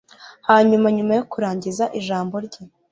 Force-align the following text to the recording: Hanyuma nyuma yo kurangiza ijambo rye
Hanyuma 0.49 0.87
nyuma 0.95 1.11
yo 1.17 1.23
kurangiza 1.31 1.83
ijambo 1.99 2.35
rye 2.45 2.61